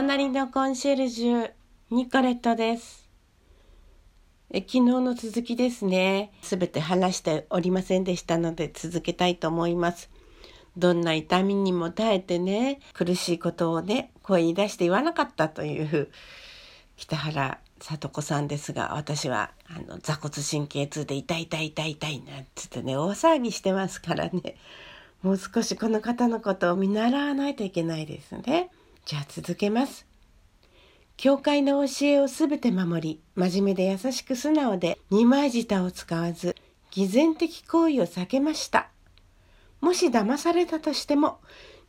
[0.00, 1.50] 隣のコンシェルジュ、
[1.90, 3.10] ニコレットです。
[4.52, 6.30] え昨日の続きですね。
[6.40, 10.08] すべて話しておりませんでしたので続けたいと思います。
[10.76, 16.10] どんな痛みにも耐えてね、苦しいことをね、声に出して言わなかったという
[16.96, 24.54] 北原聡子さんですが、私はあの座骨神経痛で痛い痛い痛い痛いなんつってね、大騒ぎしてますからね。
[25.24, 28.70] もう少しこの方のことを見習わないといけないですね。
[29.08, 30.06] じゃあ続けます。
[31.16, 36.54] 教会の教えをすべて守り、真面目で優しく素直で二枚舌を使わず、
[36.90, 38.90] 偽善的行為を避けました。
[39.80, 41.38] もし騙されたとしても、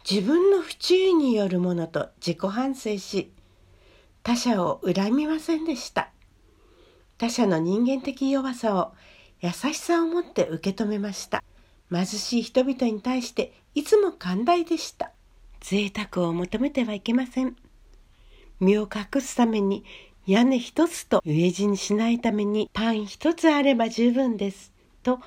[0.10, 3.34] 自分の不注意によるものと自己反省し、
[4.24, 6.12] 他者を恨みませんでした。
[7.18, 8.94] 他者の人間的弱さを
[9.42, 11.44] 優しさを持って受け止めました。
[11.92, 15.12] 貧しい人々に対していつも寛大でした。
[15.60, 17.56] 贅沢を求めてはいけません。
[18.60, 19.84] 身を隠すために
[20.26, 24.72] 屋根一つと飢え死にしないためにパン一つあれば十分です。
[25.04, 25.20] と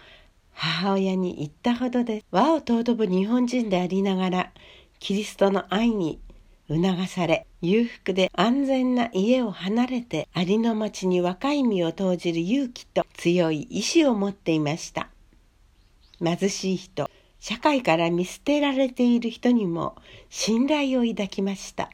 [0.53, 2.27] 母親に言ったほどです。
[2.31, 4.53] 和を尊ぶ日本人でありながら、
[4.99, 6.21] キリストの愛に
[6.69, 15.09] 促され、裕福で安全な家を離れて、ありの町に若い実を投じる勇気と強い意志を持っていました。
[16.23, 17.11] 貧しい人、
[17.43, 19.97] 社会から見捨てられている人にも
[20.31, 21.91] 信頼を抱きました。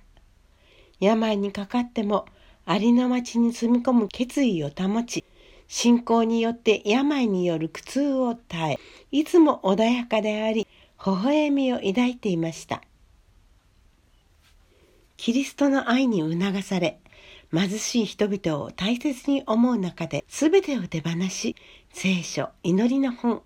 [1.01, 2.27] 病にかかっても
[2.67, 5.25] ありの町に住み込む決意を保ち、
[5.67, 8.79] 信仰によって病による苦痛を耐え、
[9.11, 12.83] いつも穏やかであり、微笑みを抱いていました。
[15.17, 17.01] キリストの愛に促され、
[17.55, 21.57] 貧しい人々を大切に思う中で全てを手放し、
[21.95, 23.43] 聖書、祈りの本、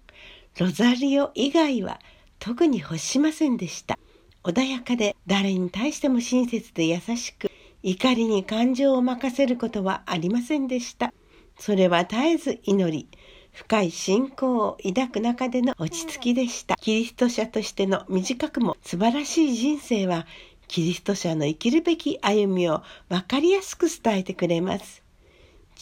[0.58, 1.98] ロザリオ以外は
[2.38, 3.98] 特に欲しませんでした。
[4.44, 7.50] 穏やかで誰に対しても親切で優しく、
[7.82, 11.14] 怒りに感情を任せることはありませんでした。
[11.58, 13.08] それは絶えず祈り、
[13.52, 16.76] 深い信仰を抱く中での落ち着きでした。
[16.76, 20.26] キリスト者としての短くも素晴らしい人生は、
[20.68, 25.01] キリスト者の生きるべき歩みを分かりやすく伝えてくれます。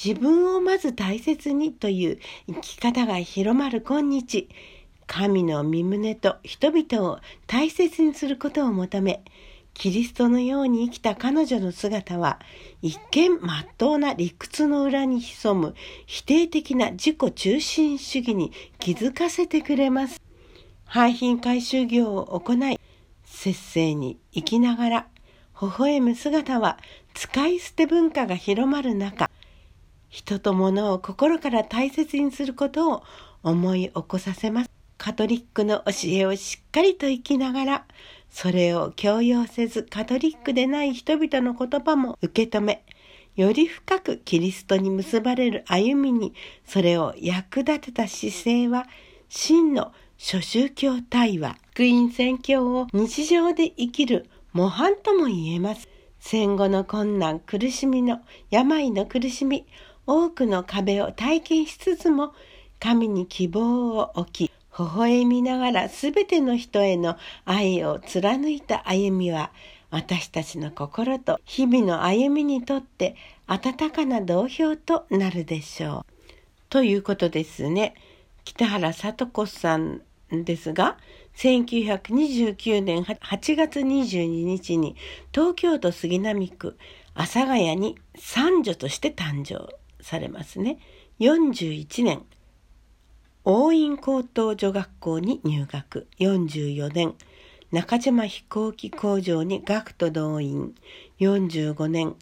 [0.02, 4.48] 自分をまず大切にという生き方が広まる今日、
[5.06, 9.22] 神の身胸と人々を大切にすることを求め、
[9.74, 12.40] キリストのように生きた彼女の姿は、
[12.80, 15.74] 一見真っ当な理屈の裏に潜む
[16.06, 20.18] 否定的な自己中心主義に気づかせてくれます。
[20.86, 22.80] 廃品回収業を行い、
[23.26, 25.06] 節制に生きながら、
[25.60, 26.78] 微笑む姿は
[27.12, 29.30] 使い捨て文化が広まる中、
[30.10, 33.02] 人と物を心から大切にすることを
[33.42, 34.70] 思い起こさせます。
[34.98, 37.84] カトリックの教えをしっかりと生きながら、
[38.28, 42.84] それを強要せずカトリックでない人々の言葉も受け止め、
[43.36, 46.34] より深くキリストに結ばれる歩みに、
[46.66, 48.86] それを役立てた姿勢は、
[49.28, 55.88] 真の諸宗教対話、福音宣教を日常で生きる模範とも言えます。
[56.18, 59.64] 戦後の困難、苦しみの、病の苦しみ、
[60.12, 62.34] 多くの壁を体験しつつも
[62.80, 69.52] 神に希望を置き微笑みながら全ての人への愛を貫いた歩みは
[69.88, 73.14] 私たちの心と日々の歩みにとって
[73.46, 76.12] 温かな同票となるでしょう。
[76.70, 77.94] ということですね。
[78.42, 80.96] 北原聡子さんですが、
[81.36, 84.96] 1929年8月22日に
[85.32, 86.76] 東京都杉並区
[87.14, 89.68] 阿佐ヶ谷に三女として誕生。
[90.02, 90.78] されますね。
[91.20, 92.24] 41年、
[93.44, 96.06] 大院高等女学校に入学。
[96.18, 97.14] 44年、
[97.72, 100.74] 中島飛行機工場に学徒動員。
[101.20, 102.16] 45年、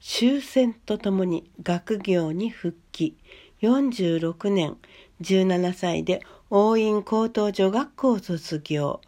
[0.00, 3.16] 終戦とともに学業に復帰。
[3.60, 4.76] 46年、
[5.20, 6.20] 17歳で
[6.50, 9.00] 大院高等女学校を卒業。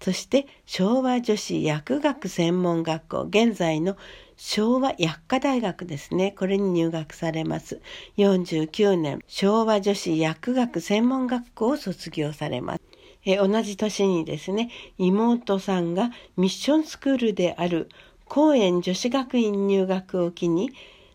[0.00, 3.96] そして昭和女子薬学専門学校、現在の
[4.36, 6.32] 昭和薬科大学ですね。
[6.38, 7.80] これに入学されます。
[8.16, 12.80] 49年、昭和女子薬学専門学校を卒業されます。
[13.24, 17.88] え同じ年にですね、妹さんがミッションスクールである
[18.26, 20.70] 公園女子学院入学を機に、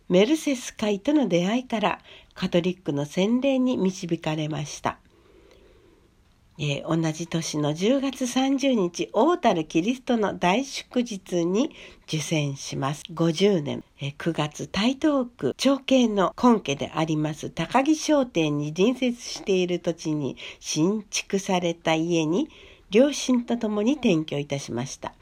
[0.10, 2.00] メルセス会との出会いから
[2.34, 5.00] カトリックの洗礼に導かれました。
[6.60, 11.72] えー、同じ年の10月30日、大樽キリストの大祝日に
[12.08, 13.02] 受選します。
[13.12, 22.50] 50年、えー、9月、台東区長慶の根家であります高木商店に隣接している土地に新築された家に
[22.92, 25.14] 両親と共に転居いたしました。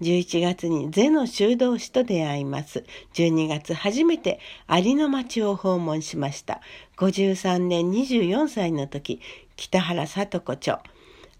[0.00, 2.84] 11月にゼの修道士と出会います。
[3.14, 6.60] 12月初めて有の町を訪問しました。
[6.98, 9.20] 53年24歳の時、
[9.56, 10.82] 北原里子著、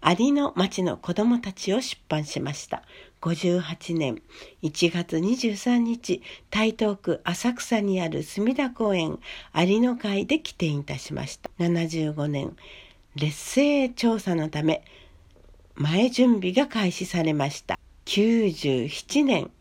[0.03, 2.83] 有の町の子供たちを出版しました。
[3.21, 4.21] 58年
[4.63, 9.19] 1月23日、台東区浅草にある隅田公園
[9.55, 11.51] 有野会で起点いたしました。
[11.59, 12.55] 75年、
[13.15, 14.83] 劣勢調査のため、
[15.75, 17.79] 前準備が開始されました。
[18.07, 19.51] 97年、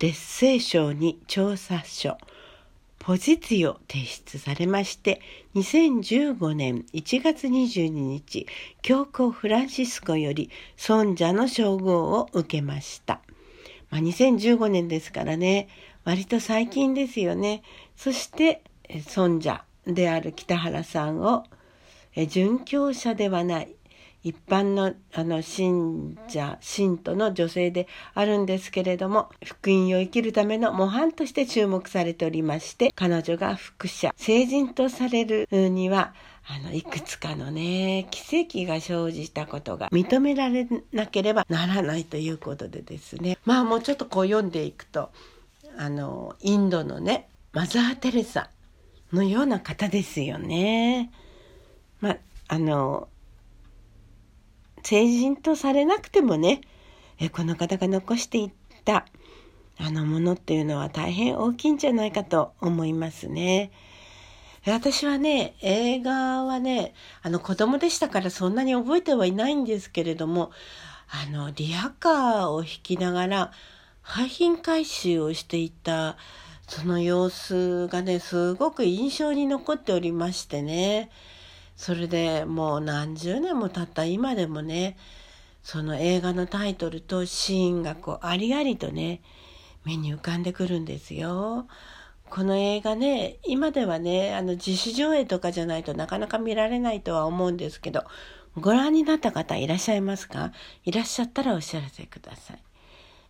[0.00, 2.18] 劣勢省に調査書、
[2.98, 5.20] ポジティを提出されまして、
[5.54, 8.48] 2015年1月22日、
[8.82, 13.20] 教皇フランシスコより尊者の称号を受けました。
[13.88, 15.68] まあ、2015年ですからね、
[16.02, 17.62] 割と最近ですよね。
[17.94, 18.62] そして、
[19.06, 21.44] 尊者である北原さんを、
[22.16, 23.76] 殉教者ではない、
[24.22, 36.12] 一般のあの信者信徒の女性であるんですけれども福音を生きるための模範として注目されておりまして彼女が福者聖人とされるには
[36.46, 45.10] あのいくつかのね奇跡が生じたことが認められなければならないということでですねまあもうちょっとこう読んでいくと
[45.78, 48.50] あのインドのねマザー・テレサ
[49.12, 51.10] のような方ですよね。
[52.00, 52.16] ま
[52.48, 53.08] あの
[54.82, 56.60] 成人とされなくてもね、
[57.18, 58.50] えこの方が残していっ
[58.84, 59.06] た
[59.78, 63.70] あのものっていうのは大変大きいんじゃないかと思いますね。
[64.66, 70.50] 私はね、映画はね、あの子供でしたからそんなに覚えてはいないんですけれども、
[71.08, 73.52] あの、リアカーを弾きながら
[74.02, 76.16] 廃品回収をしていた
[76.70, 81.10] その様子がね、すごく印象に残っておりましてね。
[81.80, 84.98] それでもう何十年も経った今でもね
[85.62, 89.22] その映画のタイトルとシーンがこうありありとね
[89.86, 91.66] 目に浮かんでくるんですよ。
[92.28, 98.04] この映画ね今ではねあの自主上映とかじゃないとなかなか見られないとは思うんですけど
[98.56, 100.52] ご覧になった方いらっしゃいますか？
[100.84, 102.58] いらっしゃったらお知らせください。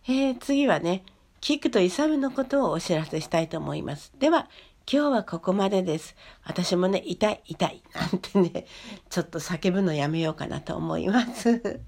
[0.09, 1.05] えー、次はね
[1.39, 4.11] キクとイサムのことをお知らせしたいと思います。
[4.19, 4.49] では
[4.89, 6.15] 今日はここまでです。
[6.45, 8.65] 私もね、痛い、痛い、なんてね、
[9.09, 11.81] ちょっと叫ぶのやめようかなと思います。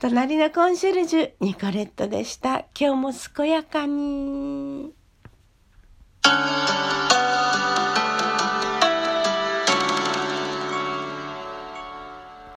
[0.00, 2.66] 隣のコンシェルジュ、ニコレットでした。
[2.78, 4.92] 今日も健やかに。